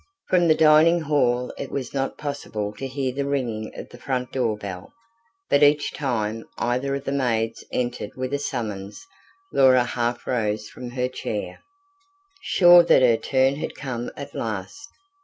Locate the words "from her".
10.69-11.07